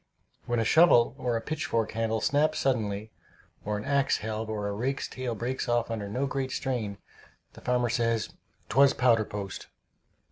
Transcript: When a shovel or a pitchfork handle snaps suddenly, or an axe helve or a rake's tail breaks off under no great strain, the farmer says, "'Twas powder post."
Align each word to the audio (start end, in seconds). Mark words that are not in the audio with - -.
When 0.47 0.59
a 0.59 0.65
shovel 0.65 1.13
or 1.19 1.37
a 1.37 1.41
pitchfork 1.41 1.91
handle 1.91 2.21
snaps 2.21 2.57
suddenly, 2.57 3.11
or 3.63 3.77
an 3.77 3.85
axe 3.85 4.17
helve 4.17 4.49
or 4.49 4.67
a 4.67 4.71
rake's 4.73 5.07
tail 5.07 5.35
breaks 5.35 5.69
off 5.69 5.91
under 5.91 6.09
no 6.09 6.25
great 6.25 6.49
strain, 6.49 6.97
the 7.53 7.61
farmer 7.61 7.89
says, 7.89 8.33
"'Twas 8.67 8.95
powder 8.95 9.25
post." 9.25 9.67